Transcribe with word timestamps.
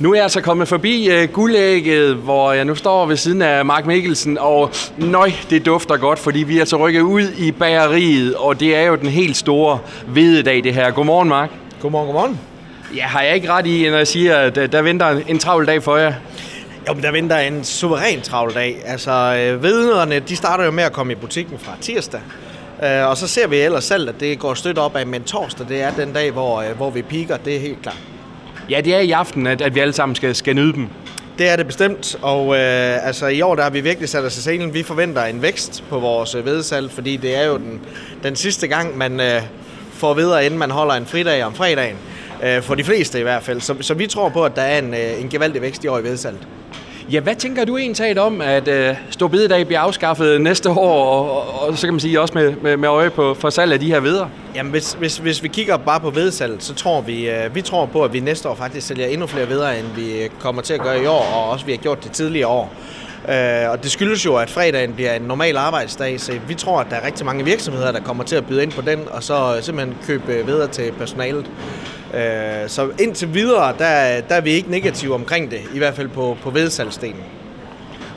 Nu 0.00 0.10
er 0.10 0.14
jeg 0.14 0.22
altså 0.22 0.40
kommet 0.40 0.68
forbi 0.68 1.10
uh, 1.10 1.30
guldægget, 1.32 2.14
hvor 2.14 2.52
jeg 2.52 2.64
nu 2.64 2.74
står 2.74 3.06
ved 3.06 3.16
siden 3.16 3.42
af 3.42 3.64
Mark 3.64 3.86
Mikkelsen, 3.86 4.38
og 4.38 4.70
nøj, 4.98 5.32
det 5.50 5.66
dufter 5.66 5.96
godt, 5.96 6.18
fordi 6.18 6.38
vi 6.38 6.56
er 6.56 6.60
altså 6.60 6.76
rykket 6.76 7.00
ud 7.00 7.22
i 7.38 7.52
bageriet, 7.52 8.34
og 8.34 8.60
det 8.60 8.76
er 8.76 8.82
jo 8.82 8.96
den 8.96 9.08
helt 9.08 9.36
store 9.36 9.78
hvededag, 10.06 10.64
det 10.64 10.74
her. 10.74 10.90
Godmorgen, 10.90 11.28
Mark. 11.28 11.50
Godmorgen, 11.80 12.06
godmorgen. 12.06 12.40
Ja, 12.96 13.02
har 13.02 13.22
jeg 13.22 13.34
ikke 13.34 13.50
ret 13.50 13.66
i, 13.66 13.90
når 13.90 13.96
jeg 13.96 14.06
siger, 14.06 14.36
at 14.36 14.72
der 14.72 14.82
venter 14.82 15.20
en 15.28 15.38
travl 15.38 15.66
dag 15.66 15.82
for 15.82 15.96
jer? 15.96 16.12
Jo, 16.88 16.94
men 16.94 17.02
der 17.02 17.12
venter 17.12 17.38
en 17.38 17.64
suveræn 17.64 18.20
travl 18.20 18.54
dag. 18.54 18.82
Altså, 18.84 19.10
øh, 19.10 19.62
vednerne, 19.62 20.18
de 20.18 20.36
starter 20.36 20.64
jo 20.64 20.70
med 20.70 20.84
at 20.84 20.92
komme 20.92 21.12
i 21.12 21.16
butikken 21.16 21.58
fra 21.58 21.72
tirsdag. 21.80 22.20
Øh, 22.84 23.08
og 23.08 23.16
så 23.16 23.26
ser 23.26 23.46
vi 23.46 23.56
ellers 23.56 23.84
selv, 23.84 24.08
at 24.08 24.20
det 24.20 24.38
går 24.38 24.54
stødt 24.54 24.78
op 24.78 24.96
af, 24.96 25.06
men 25.06 25.22
torsdag, 25.22 25.66
det 25.68 25.82
er 25.82 25.90
den 25.90 26.12
dag, 26.12 26.30
hvor, 26.30 26.60
øh, 26.60 26.76
hvor 26.76 26.90
vi 26.90 27.02
piker, 27.02 27.36
det 27.36 27.56
er 27.56 27.60
helt 27.60 27.82
klart. 27.82 27.98
Ja, 28.70 28.80
det 28.80 28.94
er 28.94 28.98
i 28.98 29.10
aften, 29.10 29.46
at, 29.46 29.60
at 29.60 29.74
vi 29.74 29.80
alle 29.80 29.92
sammen 29.92 30.16
skal, 30.16 30.34
skal 30.34 30.54
nyde 30.54 30.72
dem. 30.72 30.88
Det 31.38 31.48
er 31.48 31.56
det 31.56 31.66
bestemt, 31.66 32.18
og 32.22 32.46
øh, 32.46 33.06
altså, 33.06 33.26
i 33.26 33.40
år 33.40 33.54
der 33.54 33.62
har 33.62 33.70
vi 33.70 33.80
virkelig 33.80 34.08
sat 34.08 34.24
os 34.24 34.36
i 34.36 34.40
scenen. 34.40 34.74
Vi 34.74 34.82
forventer 34.82 35.24
en 35.24 35.42
vækst 35.42 35.84
på 35.88 35.98
vores 35.98 36.34
øh, 36.34 36.44
vedsalg, 36.44 36.90
fordi 36.90 37.16
det 37.16 37.36
er 37.36 37.46
jo 37.46 37.56
den, 37.56 37.80
den 38.22 38.36
sidste 38.36 38.68
gang, 38.68 38.98
man 38.98 39.20
øh, 39.20 39.42
får 39.92 40.14
videre, 40.14 40.46
inden 40.46 40.58
man 40.58 40.70
holder 40.70 40.94
en 40.94 41.06
fridag 41.06 41.44
om 41.44 41.54
fredagen. 41.54 41.96
Øh, 42.44 42.62
for 42.62 42.74
de 42.74 42.84
fleste 42.84 43.18
i 43.20 43.22
hvert 43.22 43.42
fald. 43.42 43.60
Så, 43.60 43.74
så 43.80 43.94
vi 43.94 44.06
tror 44.06 44.28
på, 44.28 44.44
at 44.44 44.56
der 44.56 44.62
er 44.62 44.78
en, 44.78 44.94
øh, 44.94 45.20
en 45.20 45.28
gevaldig 45.28 45.62
vækst 45.62 45.84
i 45.84 45.86
år 45.86 45.98
i 45.98 46.02
vedsalget. 46.02 46.46
Ja, 47.08 47.20
hvad 47.20 47.34
tænker 47.34 47.64
du 47.64 47.76
egentlig 47.76 48.20
om, 48.20 48.40
at 48.40 48.68
øh, 48.68 48.94
Storbededag 49.10 49.66
bliver 49.66 49.80
afskaffet 49.80 50.40
næste 50.40 50.70
år, 50.70 51.04
og, 51.04 51.30
og, 51.30 51.68
og 51.68 51.78
så 51.78 51.86
kan 51.86 51.94
man 51.94 52.00
sige 52.00 52.20
også 52.20 52.34
med, 52.34 52.54
med, 52.62 52.76
med 52.76 52.88
øje 52.88 53.10
på 53.10 53.34
for 53.34 53.50
salg 53.50 53.72
af 53.72 53.80
de 53.80 53.86
her 53.86 54.00
veder? 54.00 54.26
Jamen, 54.54 54.72
hvis, 54.72 54.92
hvis, 54.92 55.18
hvis 55.18 55.42
vi 55.42 55.48
kigger 55.48 55.76
bare 55.76 56.00
på 56.00 56.10
vedsalget, 56.10 56.62
så 56.62 56.74
tror 56.74 57.00
vi, 57.00 57.30
øh, 57.30 57.54
vi 57.54 57.62
tror 57.62 57.86
på, 57.86 58.02
at 58.04 58.12
vi 58.12 58.20
næste 58.20 58.48
år 58.48 58.54
faktisk 58.54 58.86
sælger 58.86 59.06
endnu 59.06 59.26
flere 59.26 59.48
veder, 59.48 59.70
end 59.70 59.86
vi 59.96 60.22
øh, 60.22 60.30
kommer 60.38 60.62
til 60.62 60.74
at 60.74 60.80
gøre 60.80 61.02
i 61.02 61.06
år, 61.06 61.32
og 61.34 61.50
også 61.50 61.66
vi 61.66 61.72
har 61.72 61.78
gjort 61.78 62.04
det 62.04 62.12
tidligere 62.12 62.48
år. 62.48 62.72
Øh, 63.28 63.70
og 63.70 63.82
det 63.82 63.90
skyldes 63.90 64.24
jo, 64.24 64.36
at 64.36 64.50
fredagen 64.50 64.92
bliver 64.92 65.14
en 65.14 65.22
normal 65.22 65.56
arbejdsdag, 65.56 66.20
så 66.20 66.32
vi 66.48 66.54
tror, 66.54 66.80
at 66.80 66.86
der 66.90 66.96
er 66.96 67.06
rigtig 67.06 67.26
mange 67.26 67.44
virksomheder, 67.44 67.92
der 67.92 68.00
kommer 68.00 68.24
til 68.24 68.36
at 68.36 68.46
byde 68.46 68.62
ind 68.62 68.72
på 68.72 68.80
den, 68.80 69.00
og 69.10 69.22
så 69.22 69.54
øh, 69.56 69.62
simpelthen 69.62 69.96
købe 70.06 70.32
øh, 70.32 70.46
videre 70.46 70.68
til 70.68 70.92
personalet. 70.98 71.46
Øh, 72.14 72.68
så 72.68 72.88
indtil 73.00 73.34
videre, 73.34 73.74
der, 73.78 74.20
der 74.20 74.34
er 74.34 74.40
vi 74.40 74.50
ikke 74.50 74.70
negative 74.70 75.14
omkring 75.14 75.50
det, 75.50 75.60
i 75.74 75.78
hvert 75.78 75.94
fald 75.94 76.08
på, 76.08 76.36
på 76.42 76.50
vedsalgsdelen. 76.50 77.24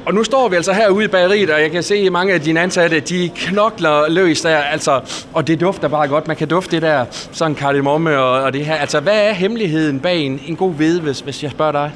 Og 0.05 0.13
nu 0.13 0.23
står 0.23 0.49
vi 0.49 0.55
altså 0.55 0.73
herude 0.73 1.05
i 1.05 1.07
bageriet, 1.07 1.49
og 1.49 1.61
jeg 1.61 1.71
kan 1.71 1.83
se, 1.83 1.95
at 1.95 2.11
mange 2.11 2.33
af 2.33 2.41
dine 2.41 2.59
ansatte, 2.59 2.99
de 2.99 3.31
knokler 3.35 4.09
løs 4.09 4.41
der, 4.41 4.57
altså, 4.57 5.01
og 5.33 5.47
det 5.47 5.61
dufter 5.61 5.87
bare 5.87 6.07
godt. 6.07 6.27
Man 6.27 6.37
kan 6.37 6.47
dufte 6.47 6.71
det 6.71 6.81
der 6.81 7.05
sådan 7.31 7.55
kardemomme 7.55 8.19
og, 8.19 8.43
og 8.43 8.53
det 8.53 8.65
her. 8.65 8.75
Altså, 8.75 8.99
hvad 8.99 9.27
er 9.29 9.33
hemmeligheden 9.33 9.99
bag 9.99 10.19
en, 10.19 10.41
en 10.47 10.55
god 10.55 10.73
hvide, 10.73 11.01
hvis, 11.01 11.19
hvis 11.19 11.43
jeg 11.43 11.51
spørger 11.51 11.71
dig? 11.71 11.91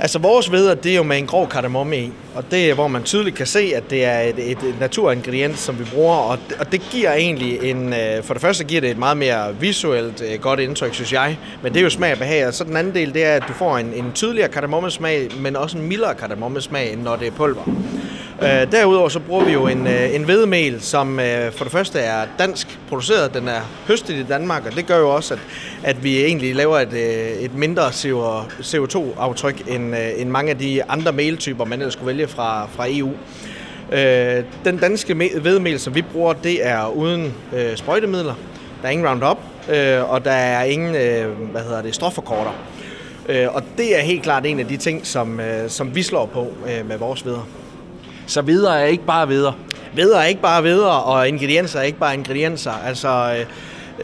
Altså 0.00 0.18
vores 0.18 0.52
veder, 0.52 0.74
det 0.74 0.92
er 0.92 0.96
jo 0.96 1.02
med 1.02 1.18
en 1.18 1.26
grov 1.26 1.48
kardemomme 1.48 1.98
i, 1.98 2.12
og 2.34 2.44
det 2.50 2.70
er, 2.70 2.74
hvor 2.74 2.88
man 2.88 3.02
tydeligt 3.02 3.36
kan 3.36 3.46
se, 3.46 3.72
at 3.74 3.90
det 3.90 4.04
er 4.04 4.20
et, 4.20 4.50
et, 4.50 4.50
et 4.50 4.80
naturingrediens, 4.80 5.58
som 5.58 5.78
vi 5.78 5.84
bruger, 5.94 6.16
og 6.16 6.38
det, 6.48 6.56
og 6.60 6.72
det 6.72 6.82
giver 6.90 7.12
egentlig 7.12 7.70
en, 7.70 7.92
øh, 7.92 8.22
for 8.22 8.34
det 8.34 8.40
første 8.40 8.64
giver 8.64 8.80
det 8.80 8.90
et 8.90 8.98
meget 8.98 9.16
mere 9.16 9.56
visuelt 9.60 10.22
øh, 10.32 10.40
godt 10.40 10.60
indtryk, 10.60 10.94
synes 10.94 11.12
jeg, 11.12 11.38
men 11.62 11.72
det 11.72 11.78
er 11.80 11.84
jo 11.84 11.90
smag 11.90 12.12
og 12.12 12.18
behag, 12.18 12.46
og 12.46 12.54
så 12.54 12.64
den 12.64 12.76
anden 12.76 12.94
del, 12.94 13.14
det 13.14 13.24
er, 13.24 13.34
at 13.34 13.44
du 13.48 13.52
får 13.52 13.78
en, 13.78 13.92
en 13.94 14.12
tydeligere 14.14 14.48
kardemommesmag, 14.48 15.28
men 15.40 15.56
også 15.56 15.78
en 15.78 15.88
mildere 15.88 16.14
kardemommesmag, 16.14 16.92
end 16.92 17.02
når 17.02 17.16
det 17.16 17.26
er 17.26 17.32
pulver. 17.32 17.64
Øh, 18.42 18.72
derudover 18.72 19.08
så 19.08 19.20
bruger 19.20 19.44
vi 19.44 19.52
jo 19.52 19.66
en, 19.66 19.86
øh, 19.86 20.14
en 20.14 20.24
hvedemel, 20.24 20.80
som 20.80 21.20
øh, 21.20 21.52
for 21.52 21.64
det 21.64 21.72
første 21.72 21.98
er 21.98 22.26
dansk 22.38 22.78
produceret. 22.88 23.34
Den 23.34 23.48
er 23.48 23.60
høstet 23.86 24.14
i 24.14 24.22
Danmark, 24.22 24.66
og 24.66 24.76
det 24.76 24.86
gør 24.86 24.98
jo 24.98 25.14
også, 25.14 25.34
at, 25.34 25.40
at 25.82 26.04
vi 26.04 26.24
egentlig 26.24 26.54
laver 26.54 26.78
et, 26.78 26.92
øh, 26.92 27.42
et 27.42 27.54
mindre 27.54 27.88
CO2-aftryk 28.60 29.68
end, 29.68 29.96
øh, 29.96 30.10
end 30.16 30.30
mange 30.30 30.50
af 30.50 30.58
de 30.58 30.84
andre 30.84 31.12
meltyper, 31.12 31.64
man 31.64 31.78
ellers 31.78 31.92
skulle 31.92 32.06
vælge 32.06 32.28
fra, 32.28 32.66
fra 32.66 32.86
EU. 32.88 33.10
Øh, 33.92 34.44
den 34.64 34.78
danske 34.78 35.14
hvedemel, 35.40 35.80
som 35.80 35.94
vi 35.94 36.02
bruger, 36.02 36.32
det 36.32 36.66
er 36.66 36.86
uden 36.86 37.34
øh, 37.52 37.76
sprøjtemidler. 37.76 38.34
Der 38.82 38.88
er 38.88 38.92
ingen 38.92 39.08
Roundup, 39.08 39.38
øh, 39.70 40.10
og 40.12 40.24
der 40.24 40.30
er 40.32 40.64
ingen 40.64 40.94
øh, 40.94 41.50
hvad 41.50 41.62
hedder 41.62 41.82
det, 41.82 41.94
stofforkorter. 41.94 42.52
Øh, 43.28 43.54
og 43.54 43.62
det 43.78 43.98
er 43.98 44.02
helt 44.02 44.22
klart 44.22 44.46
en 44.46 44.60
af 44.60 44.66
de 44.66 44.76
ting, 44.76 45.06
som, 45.06 45.40
øh, 45.40 45.70
som 45.70 45.94
vi 45.94 46.02
slår 46.02 46.26
på 46.26 46.52
øh, 46.68 46.88
med 46.88 46.98
vores 46.98 47.24
videre. 47.24 47.44
Så 48.26 48.42
videre 48.42 48.80
er 48.80 48.84
ikke 48.84 49.04
bare 49.04 49.28
videre? 49.28 49.54
Videre 49.94 50.22
er 50.22 50.26
ikke 50.26 50.42
bare 50.42 50.62
videre, 50.62 51.02
og 51.02 51.28
ingredienser 51.28 51.78
er 51.78 51.82
ikke 51.82 51.98
bare 51.98 52.14
ingredienser. 52.14 52.72
Altså, 52.86 53.36
øh, 53.38 53.46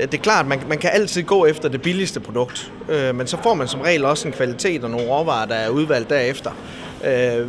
det 0.00 0.14
er 0.14 0.22
klart, 0.22 0.46
man, 0.46 0.60
man 0.68 0.78
kan 0.78 0.90
altid 0.92 1.22
gå 1.22 1.46
efter 1.46 1.68
det 1.68 1.82
billigste 1.82 2.20
produkt, 2.20 2.72
øh, 2.88 3.14
men 3.14 3.26
så 3.26 3.36
får 3.42 3.54
man 3.54 3.68
som 3.68 3.80
regel 3.80 4.04
også 4.04 4.28
en 4.28 4.34
kvalitet 4.34 4.84
og 4.84 4.90
nogle 4.90 5.06
råvarer, 5.06 5.46
der 5.46 5.54
er 5.54 5.68
udvalgt 5.68 6.10
derefter. 6.10 6.50
Øh, 7.04 7.46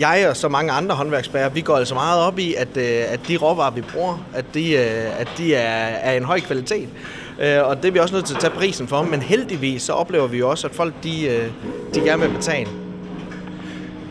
jeg 0.00 0.26
og 0.30 0.36
så 0.36 0.48
mange 0.48 0.72
andre 0.72 0.94
håndværksbærere, 0.94 1.54
vi 1.54 1.60
går 1.60 1.76
altså 1.76 1.94
meget 1.94 2.22
op 2.22 2.38
i, 2.38 2.54
at, 2.54 2.76
øh, 2.76 3.04
at 3.08 3.20
de 3.28 3.36
råvarer, 3.36 3.70
vi 3.70 3.80
bruger, 3.80 4.26
at 4.34 4.44
de, 4.54 4.72
øh, 4.72 5.20
at 5.20 5.28
de 5.38 5.54
er, 5.54 5.86
er 5.86 6.16
en 6.16 6.24
høj 6.24 6.40
kvalitet. 6.40 6.88
Øh, 7.40 7.64
og 7.64 7.76
det 7.76 7.88
er 7.88 7.92
vi 7.92 7.98
også 7.98 8.14
nødt 8.14 8.26
til 8.26 8.34
at 8.34 8.40
tage 8.40 8.50
prisen 8.50 8.88
for, 8.88 9.02
men 9.02 9.22
heldigvis 9.22 9.82
så 9.82 9.92
oplever 9.92 10.26
vi 10.26 10.38
jo 10.38 10.50
også, 10.50 10.66
at 10.66 10.74
folk 10.74 10.94
de, 11.04 11.50
de 11.94 12.00
gerne 12.00 12.22
vil 12.22 12.34
betale. 12.36 12.87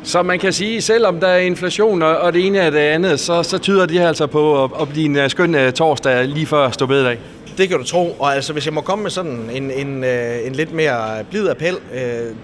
Så 0.07 0.23
man 0.23 0.40
kan 0.40 0.53
sige, 0.53 0.81
selvom 0.81 1.19
der 1.19 1.28
er 1.28 1.38
inflation 1.38 2.01
og 2.01 2.34
det 2.34 2.45
ene 2.45 2.68
og 2.68 2.72
det 2.72 2.79
andet, 2.79 3.19
så, 3.19 3.44
så 3.44 3.57
tyder 3.57 3.85
det 3.85 4.00
altså 4.00 4.28
på 4.28 4.63
at, 4.63 4.72
at 4.81 4.90
blive 4.90 5.06
en 5.06 5.18
øh, 5.18 5.29
skøn 5.29 5.56
øh, 5.56 5.73
torsdag 5.73 6.28
lige 6.28 6.45
før 6.45 6.72
stå 6.72 6.85
bededag. 6.85 7.19
Det 7.57 7.69
kan 7.69 7.78
du 7.78 7.84
tro, 7.84 8.16
og 8.19 8.35
altså 8.35 8.53
hvis 8.53 8.66
jeg 8.66 8.73
må 8.73 8.81
komme 8.81 9.03
med 9.03 9.12
sådan 9.12 9.50
en, 9.53 9.72
en, 9.72 10.03
øh, 10.03 10.47
en 10.47 10.53
lidt 10.53 10.73
mere 10.73 11.23
blid 11.29 11.50
appel, 11.50 11.75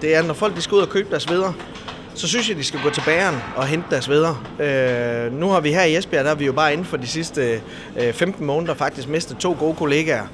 det 0.02 0.16
er, 0.16 0.22
når 0.22 0.34
folk 0.34 0.56
de 0.56 0.62
skal 0.62 0.74
ud 0.74 0.80
og 0.80 0.88
købe 0.88 1.10
deres 1.10 1.30
videre, 1.30 1.54
så 2.14 2.28
synes 2.28 2.48
jeg, 2.48 2.56
de 2.56 2.64
skal 2.64 2.80
gå 2.82 2.90
til 2.90 3.02
bageren 3.06 3.36
og 3.56 3.66
hente 3.66 3.86
deres 3.90 4.08
veder. 4.08 4.44
Øh, 4.60 5.32
nu 5.40 5.48
har 5.48 5.60
vi 5.60 5.72
her 5.72 5.82
i 5.82 5.96
Esbjerg, 5.96 6.24
der 6.24 6.30
har 6.30 6.36
vi 6.36 6.46
jo 6.46 6.52
bare 6.52 6.72
inden 6.72 6.86
for 6.86 6.96
de 6.96 7.06
sidste 7.06 7.60
øh, 7.96 8.12
15 8.12 8.46
måneder 8.46 8.74
faktisk 8.74 9.08
mistet 9.08 9.36
to 9.36 9.56
gode 9.58 9.74
kollegaer. 9.74 10.26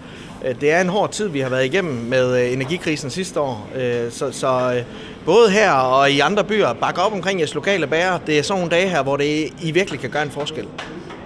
Det 0.60 0.72
er 0.72 0.80
en 0.80 0.88
hård 0.88 1.10
tid, 1.10 1.28
vi 1.28 1.40
har 1.40 1.48
været 1.48 1.64
igennem 1.64 1.94
med 1.94 2.52
energikrisen 2.52 3.10
sidste 3.10 3.40
år, 3.40 3.68
øh, 3.76 4.10
så, 4.12 4.32
så 4.32 4.82
både 5.24 5.50
her 5.50 5.72
og 5.72 6.10
i 6.10 6.20
andre 6.20 6.44
byer, 6.44 6.72
bakke 6.72 7.00
op 7.02 7.12
omkring 7.12 7.40
jeres 7.40 7.54
lokale 7.54 7.86
bager. 7.86 8.18
Det 8.18 8.38
er 8.38 8.42
sådan 8.42 8.60
nogle 8.60 8.76
dage 8.76 8.88
her, 8.88 9.02
hvor 9.02 9.16
det 9.16 9.52
I 9.62 9.70
virkelig 9.70 10.00
kan 10.00 10.10
gøre 10.10 10.22
en 10.22 10.30
forskel. 10.30 10.66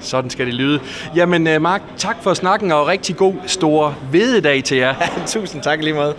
Sådan 0.00 0.30
skal 0.30 0.46
det 0.46 0.54
lyde. 0.54 0.80
Jamen, 1.16 1.46
øh, 1.46 1.62
Mark, 1.62 1.82
tak 1.96 2.16
for 2.22 2.34
snakken, 2.34 2.72
og 2.72 2.86
rigtig 2.86 3.16
god, 3.16 3.34
stor 3.46 3.96
vededag 4.12 4.64
til 4.64 4.76
jer. 4.76 4.94
Tusind 5.26 5.62
tak 5.62 5.82
lige 5.82 5.94
meget. 5.94 6.14